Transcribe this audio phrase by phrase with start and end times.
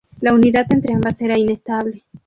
[0.21, 2.03] La unidad entre ambas era inestable.